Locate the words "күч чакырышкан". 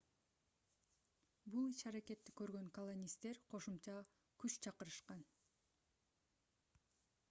4.45-5.27